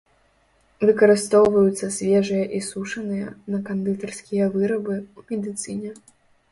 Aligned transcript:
Выкарыстоўваюцца 0.89 1.91
свежыя 1.97 2.45
і 2.61 2.63
сушаныя, 2.71 3.27
на 3.55 3.63
кандытарскія 3.71 4.45
вырабы, 4.59 4.95
у 5.21 5.29
медыцыне. 5.31 5.91